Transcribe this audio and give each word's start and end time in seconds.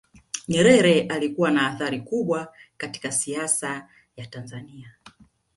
nyerere 0.47 1.01
alikuwa 1.09 1.51
na 1.51 1.67
athari 1.67 2.01
kubwa 2.01 2.53
katika 2.77 3.11
siasa 3.11 3.89
ya 4.17 4.25
tanzania 4.27 4.95